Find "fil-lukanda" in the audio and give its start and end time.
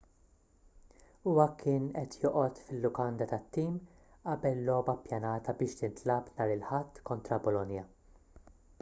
2.69-3.27